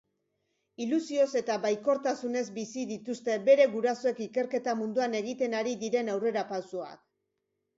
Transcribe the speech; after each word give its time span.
Ilusioz 0.85 1.27
eta 1.41 1.57
baikortasunez 1.65 2.43
bizi 2.57 2.85
dituzte 2.93 3.35
bere 3.51 3.67
gurasoek 3.75 4.23
ikerketa 4.27 4.75
munduan 4.81 5.17
egiten 5.21 5.57
ari 5.61 5.75
diren 5.85 6.11
aurrerapausoak. 6.17 7.07